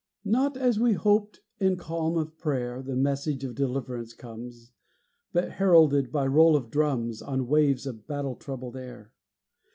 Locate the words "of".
2.17-2.35, 3.43-3.53, 6.55-6.71, 7.85-8.07